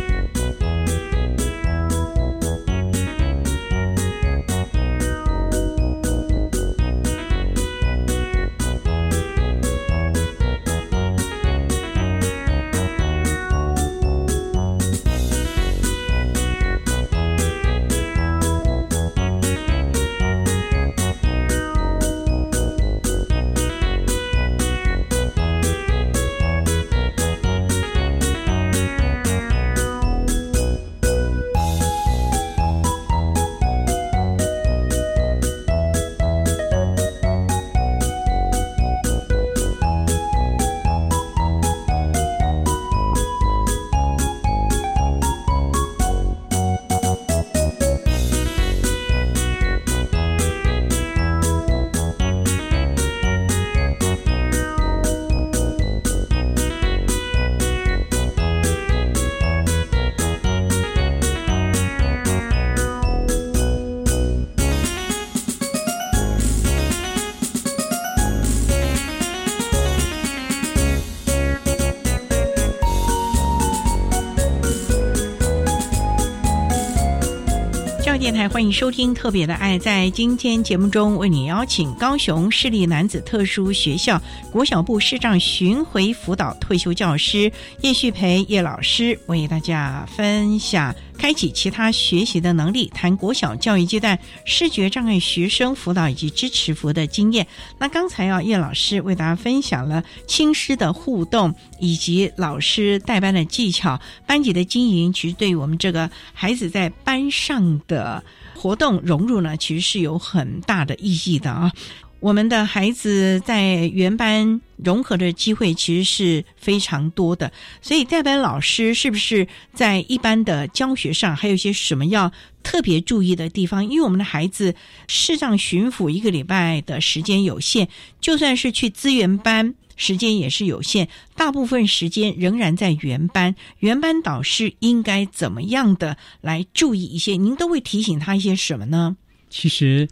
[78.37, 79.79] 台欢迎收听《特别的爱》。
[79.81, 84.21] 在今天节目中，为你邀请高雄市立男子特殊学校
[84.51, 97.45] 国小部视障巡回辅导退休教师叶旭培叶老师，为大家分享开启其他学习的能力，谈国小教育阶段视觉障碍学生辅导以及支持服务的经验。
[97.79, 108.23] 那刚才啊，叶老师为大家分享了亲师的互动以及老师带班的技巧，班级的经营，其实对于我们这个孩子在班上的。
[108.59, 111.71] 活动融入呢，其实是有很大的意义的啊。
[112.19, 117.51] 我们的孩子在原班融合的机会其实是非常多的，
[117.81, 122.31] 所以代班老师是不是在一般的教学上还有一些什么要
[122.63, 123.85] 特别注意的地方？
[123.85, 124.73] 因为我们的孩子
[125.07, 127.87] 视障巡抚一个礼拜的时间有限，
[128.19, 129.75] 就算是去资源班。
[129.99, 133.55] 时间也是有限，大部分时间仍然在原班。
[133.79, 137.35] 原班导师应该怎么样的来注意一些？
[137.35, 139.17] 您都会提醒他一些什么呢？
[139.49, 140.07] 其实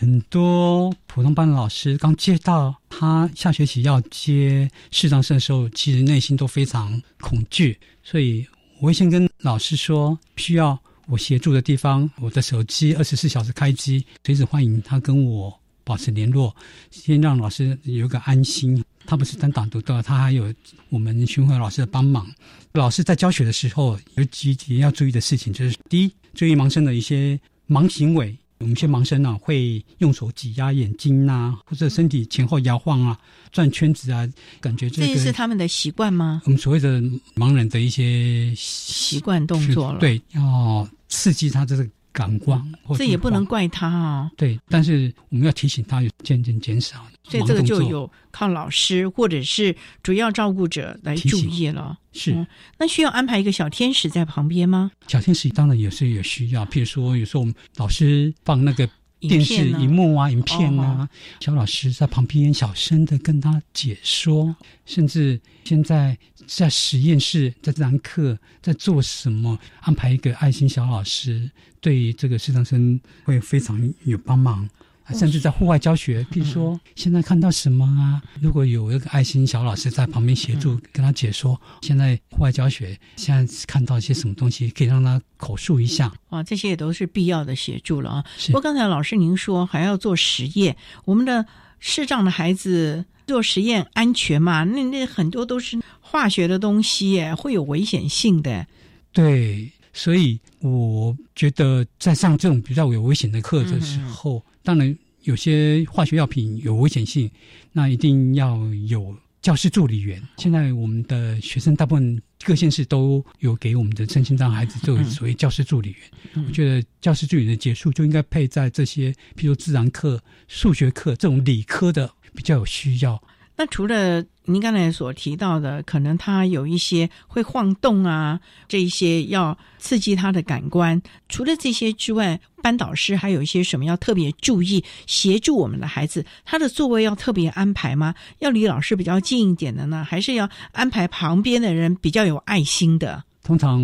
[0.00, 7.78] 很多普通班的老师刚接到他下学期要接视障生的时候，其实内心都非常恐惧。
[8.02, 8.46] 所以
[8.80, 16.56] 我会先跟老师说，需要我协助的地方，我的手机二十四小时开机，随时欢迎他跟我保持联络，
[16.90, 18.82] 先让老师有个安心。
[19.04, 20.50] 他不是单打独斗，他还有
[20.88, 22.26] 我们巡回老师的帮忙。
[22.72, 27.38] 老师在教学的时候有几点要注意的事情，就是第一，注意盲生的一些
[27.68, 28.34] 盲行为。
[28.60, 33.18] 我们一些盲生呢，会用手挤压眼睛啊，或者身体前后摇晃啊、
[33.50, 34.28] 转圈子啊，
[34.60, 36.42] 感觉这个是他们的习惯吗？
[36.44, 37.00] 我们所谓的
[37.34, 41.88] 盲人的一些习惯动作了，对，要刺激他这个。
[42.12, 44.30] 感光，这也不能怪他啊。
[44.36, 47.04] 对，但是我们要提醒他有，渐渐减少。
[47.22, 51.96] 所以这个就有靠老师或者是主要照顾者来注意了。
[52.12, 52.46] 是，
[52.78, 54.90] 那需要安排一个小天使在旁边吗？
[55.06, 58.88] 小天使当然也是有需要，譬如说有时候我们老师放那个。
[59.20, 61.08] 电视荧幕啊，影片啊，
[61.40, 64.56] 小老师在旁边小声的跟他解说，
[64.86, 66.16] 甚至现在
[66.46, 71.50] 在实验室在这堂课，在做什么，安排一个爱心小老师，
[71.80, 74.68] 对这个视障生会非常有帮忙。
[75.12, 78.22] 甚至在户外教学，比如说现在看到什么啊？
[78.40, 88.24] 如果有一个爱心小老师在旁边协助跟他解说，现在户外教学现在看到一些什么东西，可以让他口述一下啊，这些也都是必要的协助了啊。
[88.46, 91.46] 不过刚才老师您说还要做实验，我们的
[91.78, 94.64] 视障的孩子做实验安全嘛？
[94.64, 98.66] 那那很多都是化学的东西，耶，会有危险性的。
[99.12, 104.44] 对，所以我觉得在上这种比较有危险的课的时候。
[104.62, 107.30] 当然有些化学药品有危险性，
[107.72, 110.22] 那一定要有教师助理员。
[110.36, 116.44] 现在我们的学生大部分各县市都有给我们的身心障碍孩子做所谓教师助理员。
[116.46, 123.20] 我觉得教师助理的结束就应该配在这些，譬如自然课、数学课这种理科的比较有需要。
[123.56, 124.22] 那除了
[124.52, 131.00] 您刚才所提到的，可能他有一些会晃动啊，这一些要刺激他的感官。
[131.28, 136.26] 除了这些之外，班导师还有一些什么要特别注意，协助我们的孩子？
[136.44, 138.14] 他的座位要特别安排吗？
[138.40, 143.22] 要离老师比较近一点的呢，还是要安排旁边的人比较有爱心的？
[143.42, 143.80] 通常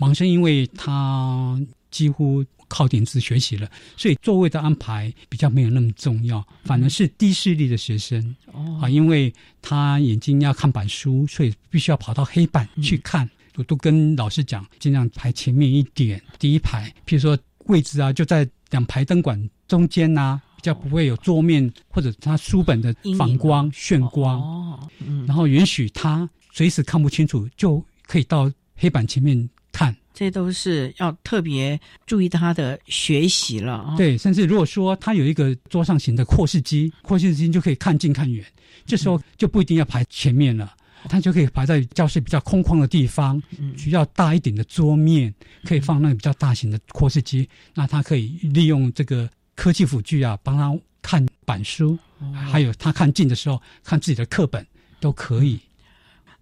[0.00, 1.60] 盲生，因为他
[1.90, 2.44] 几乎。
[2.74, 8.34] 靠点字学习了，所以座位的安排比较没有那么重要，反而是低视力的学生
[8.82, 13.30] 啊，因为他眼睛要看板书，所以必须要跑到黑板去看。
[13.54, 24.40] 我都跟老师讲，尽量排前面一点，第一排，譬如说位置啊，就在两排灯管中间呐，比较不会有桌面或者他书本的反光、眩光。
[24.40, 24.90] 哦，
[25.28, 29.96] 然后允许他随时看不清楚，就可以到黑板前面看。
[30.14, 33.96] 这都是要特别注意他的学习了啊！
[33.96, 38.42] 对，甚至如果说他有一个桌上型的扩视机，扩视机就可以看近看远，
[38.86, 40.72] 这时候就不一定要排前面了，
[41.08, 43.42] 他就可以排在教室比较空旷的地方，
[43.76, 45.34] 需要大一点的桌面，
[45.64, 51.98] 可以放那个比较大型的扩视机，那他可以利用这个科技辅具啊，帮他看板书，
[52.32, 54.64] 还有他看近的时候看自己的课本
[55.00, 55.58] 都可以。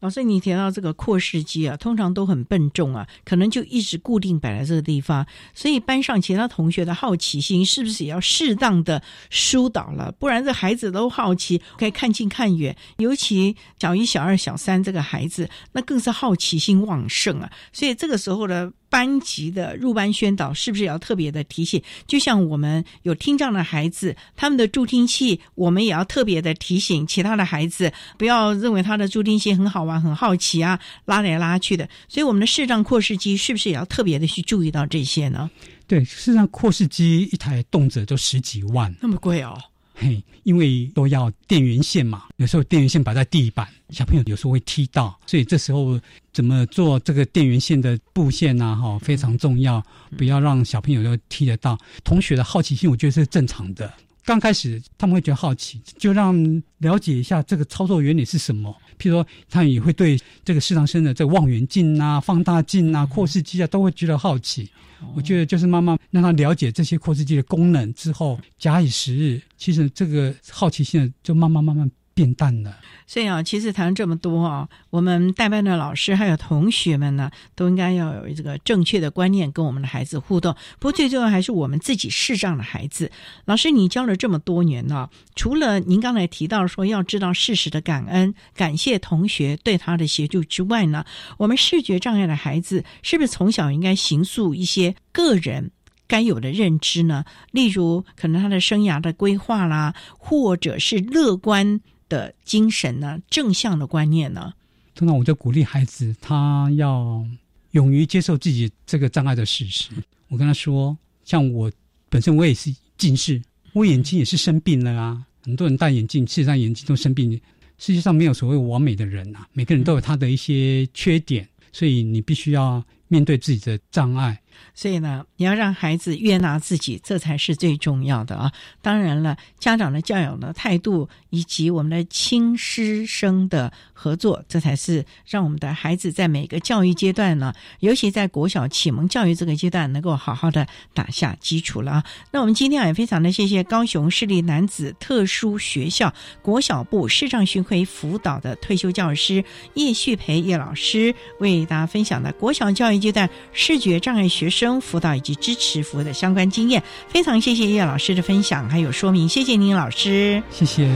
[0.03, 5.25] 老师，你提到这个扩视机啊，通常都很笨重啊，可能就一直固定摆在这个地方，
[5.55, 9.01] 所以班上其他同学的好奇心是不是也要适当的
[9.31, 10.11] 疏导了？
[10.19, 18.73] 不然这孩子都好奇，可以看近看远，尤其小一、小二、小三这个孩子，那更是好奇心旺盛啊，所以这个时候呢。
[18.93, 21.83] 班级的入班宣导是不是也要特别的提醒？
[22.07, 31.89] 就像我们有听障的孩子，他们的助听器，我们也要特别的提醒其他的孩子，不要认为他的助听器很好玩、很好奇啊，拉来拉去的。
[32.07, 35.51] 所以我们的视障扩视机是不是也要特别的去注意到这些呢？
[35.87, 39.59] 对，视障扩视机一台动辄都十几万，那么贵哦。
[40.03, 45.99] 嘿，因为都要电源线嘛，有时候电源线摆在地板，小朋友有时候会踢到，所以这时候
[46.33, 48.75] 怎么做这个电源线的布线啊？
[48.75, 49.81] 哈，非常重要，
[50.19, 51.79] 不要让小朋友都踢得到。
[52.03, 53.93] 同学的好奇心，我觉得是正常的。
[54.25, 58.75] 刚开始他们会觉得好奇，就让了解一下这个操作原理是什么。
[58.99, 64.71] 譬如说，他也会对这个市场生的这望远镜啊、放大镜啊、扩视机啊，都会觉得好奇。
[65.17, 71.91] 我觉得就是慢慢让他了解这些扩视机的功能之后，假以时日，其实这个好奇心就慢慢慢慢。
[72.15, 80.55] 变淡了，所以啊，其实谈这么多啊，我们代班的老师还有同学们呢，都应该要有这个正确的观念跟我们的孩子互动。
[80.79, 83.11] 不过最重要还是我们自己视障的孩子。
[83.47, 91.05] 老师，你教了这么多年了，除了您刚才提到说要知道事实的感恩，感谢同学对他的协助之外呢，
[91.39, 95.71] 我们视觉障碍的孩子是不是从小应该形塑一些个人
[96.07, 97.25] 该有的认知呢？
[97.53, 101.81] 例如，可能他的生涯的规划啦，或者是乐观。
[102.13, 103.19] 的精神呢？
[103.31, 104.53] 正向的观念呢？
[104.95, 107.25] 通常我就鼓励孩子，他要
[107.71, 109.91] 勇于接受自己这个障碍的事实。
[110.29, 110.95] 我跟他说，
[111.25, 111.73] 像我
[112.11, 113.41] 本身我也是近视，
[113.73, 115.27] 我眼睛也是生病了啊。
[115.43, 117.41] 很多人戴眼镜，事实上眼睛都生病。
[117.79, 124.39] 世界上没有所谓完美的人啊，每个人都有他的一些缺点，所以你必须要面对自己的障碍。
[124.75, 128.53] 所以呢，你要让孩子悦纳自己，这才是最重要的啊！
[128.81, 142.05] 当然了，家长的教养的态度，以及我们的亲师生的合作，这才是让我们的孩子在每个教育阶段呢，尤其在国小启蒙教育这个阶段，能够好好的打下基础了啊！
[142.31, 149.43] 那我们今天也非常的谢谢高雄市立男子特殊学校国小部视障巡回辅导的退休教师
[149.75, 154.53] 叶旭培叶老师，为大家分享的国小教育阶段视觉障碍学。
[154.53, 160.87] 生辅导以及支持服务的相关经验，非常谢谢叶老师的分享还有说明，谢谢您老师，谢谢。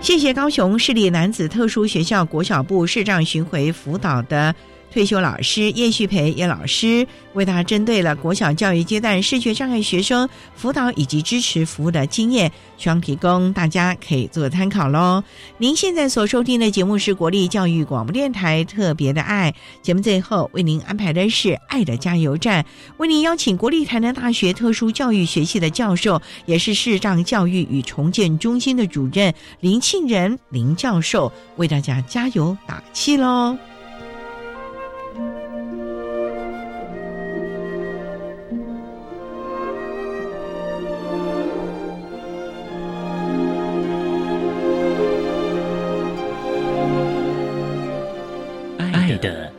[0.00, 4.54] 谢谢高雄市立男子特殊学校国小部视障巡回辅导的。
[4.98, 15.22] 退休老师叶旭培叶老师为大家针对了国小教育阶段视觉障碍学生辅导以及支持服务的经验，希望提供大家可以做参考喽。
[15.58, 33.56] 您现在所收听的节目是国立教育广播电台特别的爱节目，最后为您安排的是爱的加油站，为您邀请国立台南大学特殊教育学系的教授，也是视障教育与重建中心的主任林庆仁林教授，为大家加油打气喽。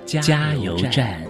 [0.09, 1.21] 加油站。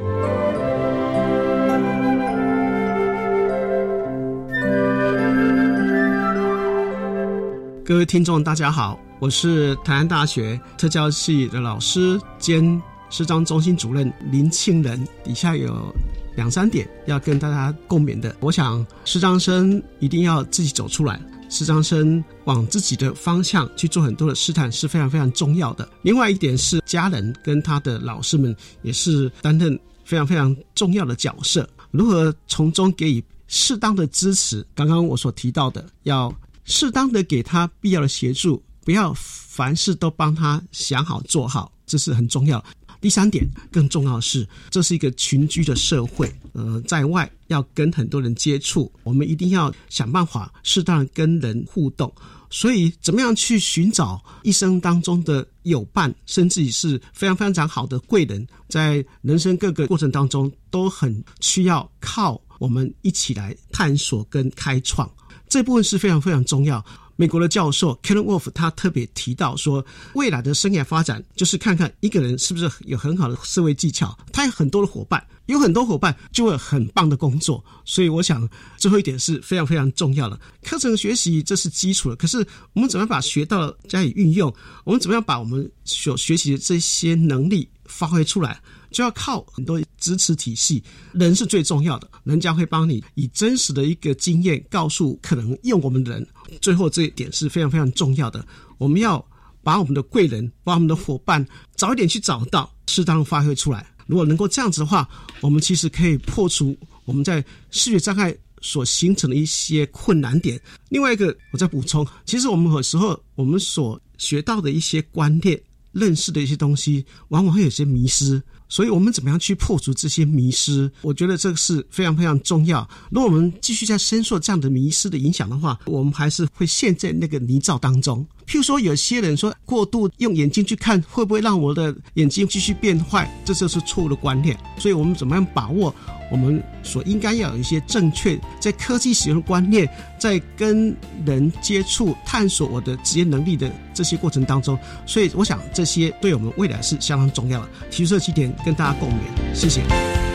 [7.84, 15.06] 各位听众，大家好，我是台湾大学特教系的老师兼视障中心主任林庆仁。
[15.26, 15.94] 底下有
[16.38, 18.34] 两三点要跟大家共勉的。
[18.40, 21.20] 我想，视障生一定要自己走出来，
[21.50, 25.90] 视障生往自己的方向去做很多的试探是非常非常重要的。
[26.04, 34.66] 另外一点是，家人跟他的老师们也是担任非常非常重要的角色，如何从中给予适当的支持？
[34.74, 36.34] 刚刚我所提到的要。
[36.72, 42.64] 适当的给他必要的协助，不要凡事都帮他想好做好，这是很重要。
[43.02, 52.14] 第三点，更重要的是，这是一个群居的社会，呃，在外要跟很多人接触，我们一定要想办法适当跟人互动。
[52.52, 65.10] 所以，怎么样去寻找一生当中的友伴，甚至于是非常非常好的贵人，在人生各个过程当中，都很需要靠我们一起来探索跟开创。
[65.48, 66.84] 这部分是非常非常重要。
[67.20, 77.62] 美国的教授 Kellen Wolf 他特别提到说，未来的生涯发展就是看看一个人是不是有很好的思维技巧，他有很多的伙伴，有很多伙伴就会很棒的工作。
[77.84, 78.48] 所以，我想
[78.78, 80.40] 最后一点是非常非常重要的。
[80.64, 82.38] 课程学习这是基础的，可是
[82.72, 84.54] 我们怎么样把学到加以运用？
[84.86, 88.62] 我们怎么样把我们所学习的这些能力发挥出来？
[88.92, 90.84] 就要靠很多支持体系，
[91.14, 96.28] 人是最重要的，人家会帮你以真实的一个经验告诉可能用我们的人。
[96.62, 98.46] 最后这一点是非常非常重要的，
[98.78, 99.24] 我们要
[99.62, 103.86] 把我们的贵人、把我们的伙伴早一点去找到，适当发挥出来。
[104.08, 105.08] 如果能够这样子的话，
[105.42, 106.76] 我们其实可以破除
[107.06, 110.60] 我们在视觉障碍所形成的一些困难点。
[110.90, 115.62] 另外一个，我再补充，其实我们有时候我们所学到的一些观念、
[115.92, 118.42] 认识的一些东西，往往会有些迷失。
[118.72, 120.92] 所以我们怎么样去破除这些迷失？
[121.02, 122.88] 我觉得这个是非常非常重要。
[123.10, 128.24] 如果我们继续在深受这样的迷失的影响的话，我们还是会陷在那个泥沼当中。
[128.46, 133.28] 譬如说，有些人说过度用眼睛去看，会不会让我的眼睛继续变坏？
[133.44, 134.56] 这就是错误的观念。
[134.78, 135.94] 所以我们怎么样把握
[136.32, 144.78] 我们所应该要有一些正确在科技使用的观念，在跟人接触、探索我的职业能力的这些过程当中？
[145.06, 147.70] 所以我想这些对我们未来是相当重要的。
[147.90, 148.50] 提出这几点。
[148.66, 150.29] 跟大家共勉，谢谢。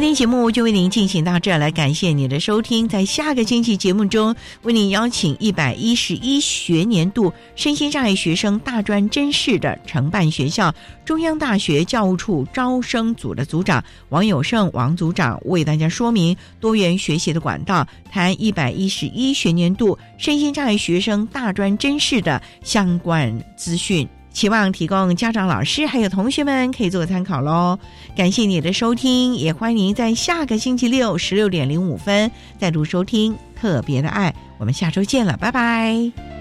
[0.00, 2.88] 今天节目就为您进行到这儿来，感谢您的收听。
[2.88, 10.74] 在下个星期节目中，为您邀请一百一十一学年度身心障碍学生大专真试的承办学校
[11.04, 24.08] 中央大学教务处招生组的组长王友胜王组长，为大家说明多元学习的管道，谈一百一十一学年度身心障碍学生大专真试的相关资讯。
[24.32, 27.78] 期望提供家长、老师还有同学们可以做个参考喽。
[28.16, 34.30] 感谢你的收听，也欢迎在下个星期六十六点零五分再度收听《特别的爱》。
[34.58, 36.39] 我们下周见了，拜拜。